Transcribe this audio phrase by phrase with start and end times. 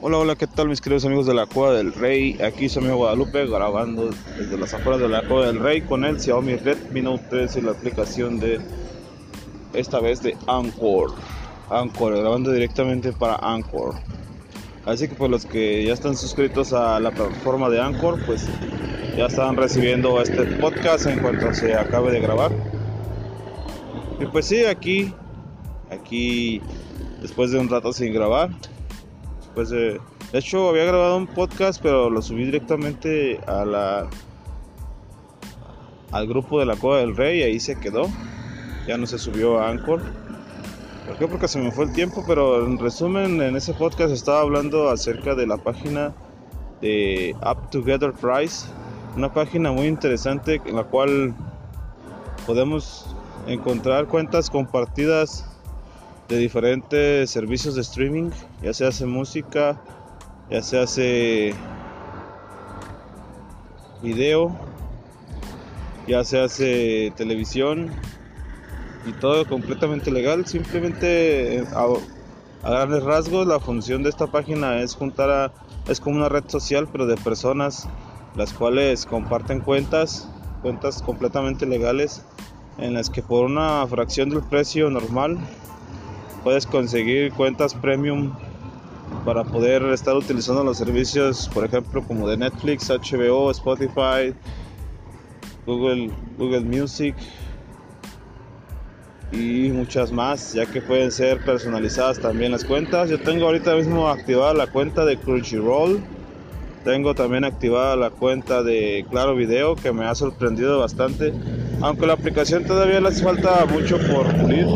[0.00, 2.40] Hola, hola, ¿qué tal mis queridos amigos de la Cueva del Rey?
[2.40, 6.20] Aquí su amigo Guadalupe grabando desde las afueras de la Cueva del Rey con el
[6.20, 8.60] Xiaomi Redmi Note 3 y la aplicación de
[9.72, 11.14] esta vez de Anchor.
[11.68, 13.96] Anchor, grabando directamente para Anchor.
[14.86, 18.46] Así que pues los que ya están suscritos a la plataforma de Anchor, pues
[19.16, 22.52] ya están recibiendo este podcast en cuanto se acabe de grabar.
[24.20, 25.12] Y pues sí, aquí,
[25.90, 26.62] aquí,
[27.20, 28.50] después de un rato sin grabar,
[29.58, 34.08] pues de, de hecho había grabado un podcast, pero lo subí directamente a la
[36.12, 38.06] al grupo de la Cueva del Rey y ahí se quedó.
[38.86, 40.00] Ya no se subió a Anchor.
[41.08, 41.26] ¿Por qué?
[41.26, 45.34] Porque se me fue el tiempo, pero en resumen, en ese podcast estaba hablando acerca
[45.34, 46.14] de la página
[46.80, 48.68] de Up Together Price,
[49.16, 51.34] una página muy interesante en la cual
[52.46, 53.12] podemos
[53.48, 55.57] encontrar cuentas compartidas
[56.28, 58.30] de diferentes servicios de streaming,
[58.62, 59.80] ya se hace música,
[60.50, 61.54] ya se hace
[64.02, 64.56] video,
[66.06, 67.90] ya se hace televisión
[69.06, 70.46] y todo completamente legal.
[70.46, 71.86] Simplemente a,
[72.66, 75.52] a, grandes rasgos la función de esta página es juntar a
[75.88, 77.88] es como una red social pero de personas
[78.36, 80.28] las cuales comparten cuentas,
[80.62, 82.22] cuentas completamente legales
[82.76, 85.38] en las que por una fracción del precio normal
[86.48, 88.32] puedes conseguir cuentas premium
[89.26, 94.32] para poder estar utilizando los servicios, por ejemplo, como de Netflix, HBO, Spotify,
[95.66, 97.14] Google, Google Music
[99.30, 103.10] y muchas más, ya que pueden ser personalizadas también las cuentas.
[103.10, 106.00] Yo tengo ahorita mismo activada la cuenta de Crunchyroll.
[106.82, 111.34] Tengo también activada la cuenta de Claro Video, que me ha sorprendido bastante.
[111.82, 114.66] Aunque la aplicación todavía le hace falta mucho por pulir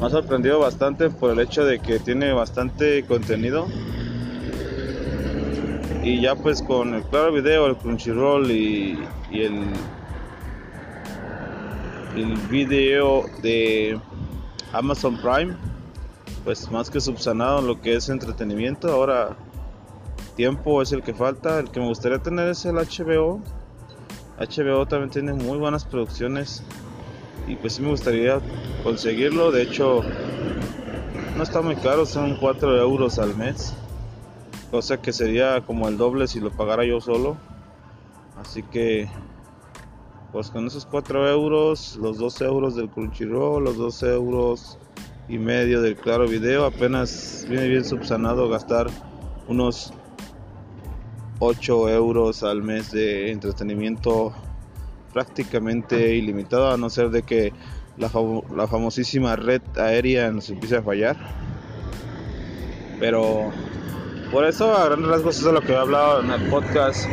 [0.00, 3.66] me ha sorprendido bastante por el hecho de que tiene bastante contenido.
[6.02, 8.98] Y ya pues con el claro video el crunchyroll y,
[9.30, 9.64] y el
[12.16, 14.00] el video de
[14.72, 15.56] amazon prime
[16.44, 19.36] pues más que subsanado en lo que es entretenimiento ahora
[20.34, 21.60] tiempo es el que falta.
[21.60, 23.42] El que me gustaría tener es el hbo
[24.38, 26.62] hbo también tiene muy buenas producciones
[27.50, 28.40] y pues sí me gustaría
[28.84, 29.50] conseguirlo.
[29.50, 30.02] De hecho,
[31.36, 33.74] no está muy caro, son 4 euros al mes.
[34.70, 37.36] Cosa que sería como el doble si lo pagara yo solo.
[38.40, 39.08] Así que,
[40.30, 44.78] pues con esos 4 euros, los 2 euros del Crunchyroll, los 2 euros
[45.28, 48.86] y medio del Claro Video, apenas viene bien subsanado gastar
[49.48, 49.92] unos
[51.40, 54.32] 8 euros al mes de entretenimiento
[55.12, 57.52] prácticamente ilimitado a no ser de que
[57.96, 58.10] la,
[58.54, 61.16] la famosísima red aérea nos empiece a fallar.
[62.98, 63.50] Pero
[64.30, 67.08] por eso a grandes rasgos eso es lo que he hablado en el podcast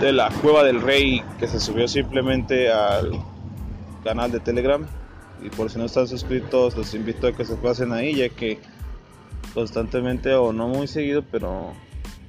[0.00, 3.12] de la cueva del rey que se subió simplemente al
[4.04, 4.86] canal de telegram.
[5.42, 8.58] Y por si no están suscritos los invito a que se pasen ahí ya que
[9.52, 11.72] constantemente o no muy seguido pero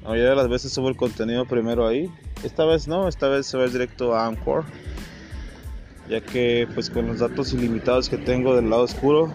[0.03, 2.09] la mayoría de las veces subo el contenido primero ahí
[2.43, 4.63] esta vez no, esta vez se va directo a Anchor,
[6.09, 9.33] ya que pues con los datos ilimitados que tengo del lado oscuro,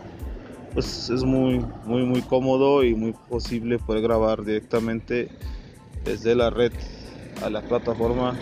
[0.72, 5.28] pues es muy muy muy cómodo y muy posible poder grabar directamente
[6.04, 6.72] desde la red
[7.44, 8.38] a la plataforma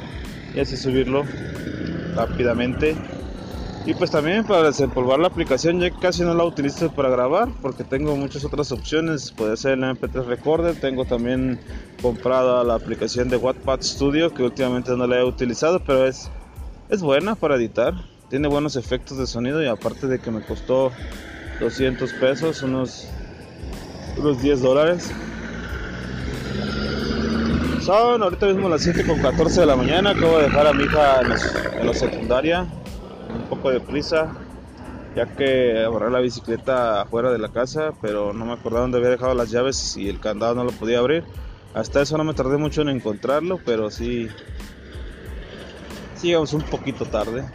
[0.55, 1.25] y así subirlo
[2.15, 2.97] rápidamente.
[3.91, 7.83] Y pues también para desempolvar la aplicación ya casi no la utilizo para grabar porque
[7.83, 9.33] tengo muchas otras opciones.
[9.33, 11.59] Puede ser el MP3 Recorder, tengo también
[12.01, 16.31] comprada la aplicación de Wattpad Studio que últimamente no la he utilizado, pero es,
[16.89, 17.95] es buena para editar.
[18.29, 20.93] Tiene buenos efectos de sonido y aparte de que me costó
[21.59, 23.09] 200 pesos, unos,
[24.19, 25.11] unos 10 dólares.
[27.81, 30.85] Son ahorita mismo las 7 con 14 de la mañana, acabo de dejar a mi
[30.85, 31.23] hija
[31.81, 32.69] en la secundaria
[33.35, 34.33] un poco de prisa,
[35.15, 39.11] ya que agarré la bicicleta afuera de la casa, pero no me acordaba dónde había
[39.11, 41.25] dejado las llaves y el candado no lo podía abrir.
[41.75, 44.29] Hasta eso no me tardé mucho en encontrarlo, pero sí,
[46.17, 47.49] sí llegamos un poquito tarde,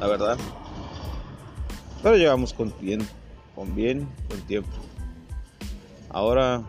[0.00, 0.38] la verdad.
[2.02, 3.06] Pero llegamos con bien,
[3.54, 4.76] con bien, con tiempo.
[6.10, 6.62] Ahora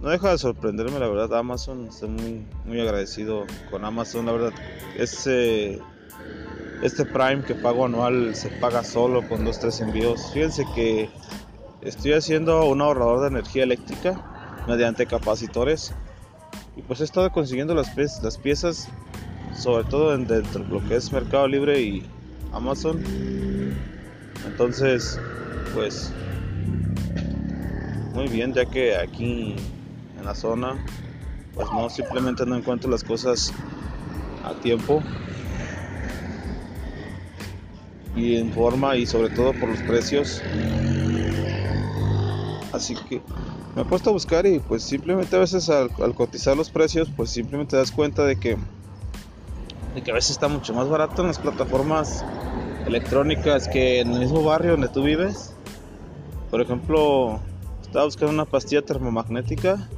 [0.00, 4.52] no deja de sorprenderme la verdad Amazon, estoy muy, muy agradecido con Amazon, la verdad.
[4.96, 5.80] Ese
[6.82, 10.30] este Prime que pago anual se paga solo con dos tres envíos.
[10.32, 11.10] Fíjense que
[11.82, 14.20] estoy haciendo un ahorrador de energía eléctrica
[14.66, 15.94] mediante capacitores
[16.76, 18.88] y pues he estado consiguiendo las, las piezas
[19.54, 22.06] sobre todo en dentro de lo que es Mercado Libre y
[22.52, 23.02] Amazon.
[24.46, 25.18] Entonces,
[25.74, 26.12] pues
[28.14, 29.56] muy bien, ya que aquí
[30.18, 30.84] en la zona,
[31.54, 33.52] pues no, simplemente no encuentro las cosas
[34.44, 35.02] a tiempo
[38.16, 40.42] y en forma y sobre todo por los precios.
[42.72, 43.20] Así que
[43.74, 47.30] me he puesto a buscar y pues simplemente a veces al, cotizar los precios pues
[47.30, 48.56] simplemente te das cuenta de que,
[49.94, 52.24] de que a veces está mucho más barato en las plataformas
[52.86, 55.54] electrónicas que en el mismo barrio donde tú vives.
[56.50, 57.40] Por ejemplo,
[57.82, 59.88] estaba buscando una pastilla termomagnética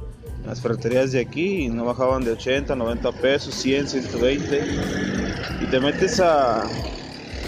[0.41, 4.63] en las ferreterías de aquí y no bajaban de 80, 90 pesos, 100, 120.
[5.61, 6.63] Y te metes a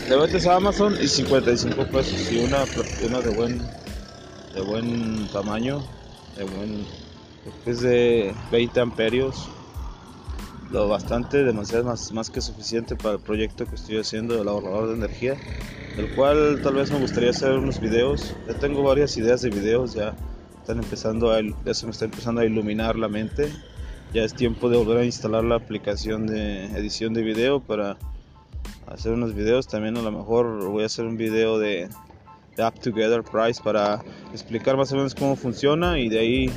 [0.09, 3.59] te metes a Amazon y 55 pesos y una, de buen
[4.55, 5.83] de buen tamaño,
[6.35, 6.83] de buen
[7.67, 9.47] es de 20 amperios
[10.71, 14.87] lo bastante, demasiado más, más que suficiente para el proyecto que estoy haciendo del ahorrador
[14.87, 15.37] de energía,
[15.95, 18.35] del cual tal vez me gustaría hacer unos videos.
[18.47, 20.15] Ya tengo varias ideas de videos, ya
[20.59, 23.51] están empezando ya se me está empezando a iluminar la mente.
[24.13, 27.97] Ya es tiempo de volver a instalar la aplicación de edición de video para
[28.91, 29.67] hacer unos videos.
[29.67, 31.89] También a lo mejor voy a hacer un video de,
[32.55, 34.01] de App Together Price para
[34.33, 36.51] explicar más o menos cómo funciona y de ahí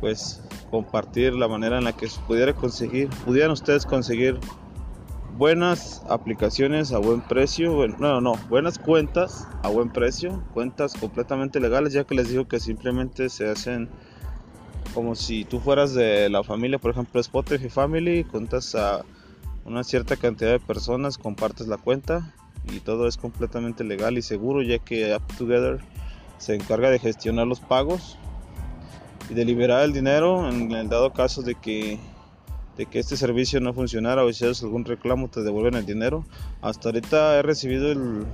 [0.00, 4.38] pues compartir la manera en la que pudiera conseguir, pudieran ustedes conseguir
[5.36, 11.92] buenas aplicaciones a buen precio, no, no, buenas cuentas a buen precio, cuentas completamente legales,
[11.92, 13.88] ya que les digo que simplemente se hacen
[14.94, 19.04] como si tú fueras de la familia, por ejemplo, Spotify Family, cuentas a
[19.64, 24.62] una cierta cantidad de personas, compartes la cuenta y todo es completamente legal y seguro,
[24.62, 25.80] ya que App Together
[26.38, 28.18] se encarga de gestionar los pagos
[29.30, 31.98] y de liberar el dinero en el dado caso de que
[32.76, 36.24] de que este servicio no funcionara o si algún reclamo te devuelven el dinero.
[36.62, 38.24] Hasta ahorita he recibido el,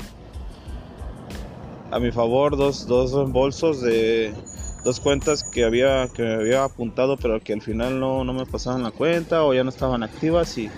[1.90, 4.32] a mi favor dos, dos reembolsos de
[4.84, 8.46] dos cuentas que había que me había apuntado pero que al final no, no me
[8.46, 10.70] pasaban la cuenta o ya no estaban activas y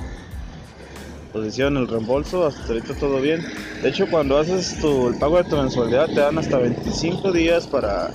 [1.32, 3.40] pues hicieron el reembolso, hasta ahorita todo bien.
[3.82, 7.66] De hecho cuando haces tu, el pago de tu mensualidad te dan hasta 25 días
[7.66, 8.10] para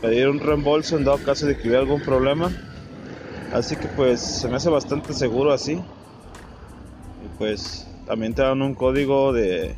[0.00, 2.50] pedir un reembolso en dado caso de que hubiera algún problema.
[3.52, 5.74] Así que pues se me hace bastante seguro así.
[5.74, 9.76] Y pues también te dan un código de,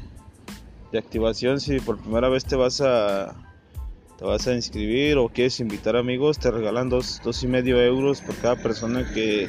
[0.93, 3.35] de activación si por primera vez te vas a
[4.19, 8.23] te vas a inscribir o quieres invitar amigos, te regalan dos, dos y medio euros
[8.23, 9.47] por cada persona que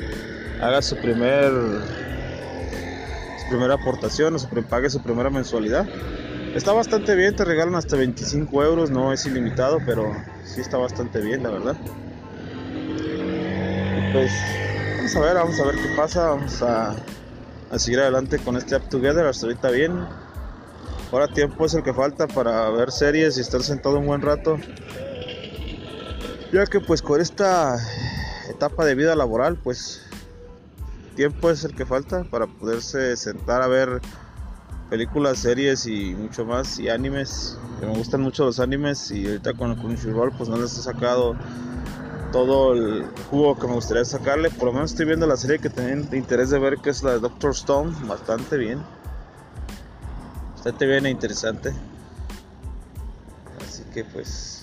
[0.60, 1.54] haga su primer
[3.50, 5.88] primera aportación o su, pague su primera mensualidad.
[6.56, 11.22] Está bastante bien, te regalan hasta 25 euros, no es ilimitado, pero sí está bastante
[11.22, 11.78] bien, la verdad.
[14.14, 14.32] pues
[14.98, 16.96] vamos a ver, vamos a ver qué pasa, vamos a,
[17.70, 20.06] a seguir adelante con este App Together, hasta ahorita bien.
[21.12, 24.58] Ahora tiempo es el que falta para ver series y estar sentado un buen rato.
[26.52, 27.78] Ya que pues con esta
[28.50, 30.07] etapa de vida laboral, pues
[31.18, 34.02] tiempo es el que falta para poderse sentar a ver
[34.92, 37.58] películas, series y mucho más y animes.
[37.80, 40.82] Que me gustan mucho los animes y ahorita con el Crunchyroll pues no les he
[40.84, 41.36] sacado
[42.32, 44.52] todo el jugo que me gustaría sacarle.
[44.52, 47.14] Por lo menos estoy viendo la serie que tengo interés de ver que es la
[47.14, 48.80] de Doctor Stone, bastante bien.
[50.54, 51.74] Bastante bien e interesante.
[53.68, 54.57] Así que pues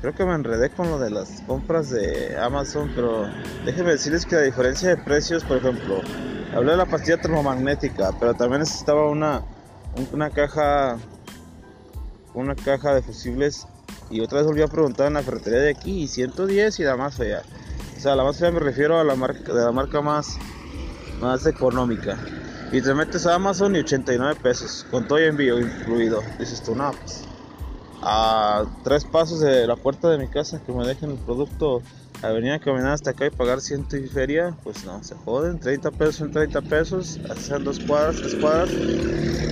[0.00, 3.28] creo que me enredé con lo de las compras de Amazon, pero
[3.64, 6.00] déjenme decirles que la diferencia de precios, por ejemplo,
[6.52, 9.42] Hablé de la pastilla termomagnética, pero también necesitaba una,
[10.12, 10.98] una caja
[12.34, 13.66] una caja de fusibles
[14.10, 16.96] y otra vez volví a preguntar en la ferretería de aquí y 110 y la
[16.96, 17.42] más fea.
[17.96, 20.38] O sea, la más fea me refiero a la marca de la marca más
[21.20, 22.18] más económica.
[22.72, 26.20] Y te metes a Amazon y 89 pesos con todo el envío incluido.
[26.38, 27.24] Dices tú, no, pues
[28.02, 31.82] a tres pasos de la puerta de mi casa que me dejen el producto
[32.22, 35.58] a venir a caminar hasta acá y pagar ciento y feria, pues no, se joden,
[35.58, 38.70] 30 pesos en 30 pesos, hacen dos cuadras, tres cuadras,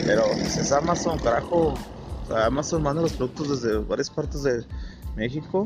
[0.04, 1.74] pero pues, es Amazon, carajo,
[2.44, 4.64] Amazon manda los productos desde varias partes de
[5.16, 5.64] México,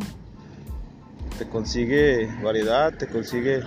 [1.39, 3.63] te consigue variedad, te consigue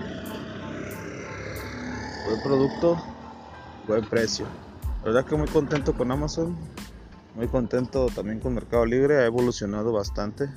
[2.25, 2.97] buen producto,
[3.87, 4.45] buen precio.
[4.99, 6.55] La verdad que muy contento con Amazon,
[7.35, 10.49] muy contento también con Mercado Libre, ha evolucionado bastante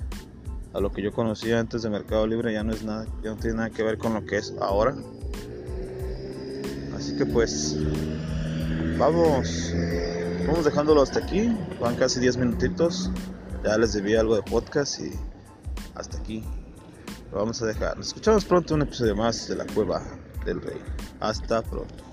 [0.75, 3.37] a lo que yo conocía antes de Mercado Libre ya no es nada, ya no
[3.37, 4.95] tiene nada que ver con lo que es ahora.
[6.97, 7.77] Así que pues
[8.99, 9.75] vamos,
[10.47, 11.57] vamos dejándolo hasta aquí.
[11.81, 13.11] Van casi 10 minutitos.
[13.65, 15.13] Ya les debí algo de podcast y
[15.95, 16.45] hasta aquí
[17.33, 17.97] lo vamos a dejar.
[17.97, 20.03] Nos escuchamos pronto un episodio más de la Cueva
[20.45, 20.81] del Rey.
[21.21, 22.08] Hasta pronto.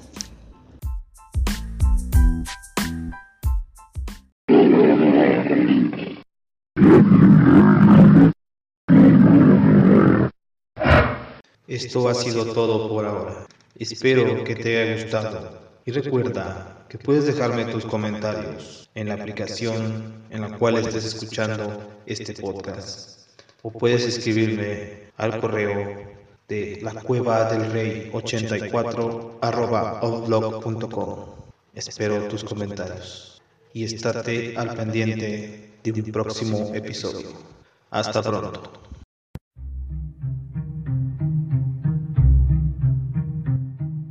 [11.68, 13.48] Esto ha sido todo por ahora.
[13.78, 20.26] Espero que te haya gustado y recuerda que puedes dejarme tus comentarios en la aplicación
[20.30, 23.28] en la cual estés escuchando este podcast
[23.62, 26.16] o puedes escribirme al correo
[26.48, 31.26] de la cueva del rey 84 arroba outlook.com.
[31.74, 33.35] Espero tus comentarios
[33.76, 37.28] y estate al pendiente de un próximo episodio.
[37.92, 38.72] Hasta pronto.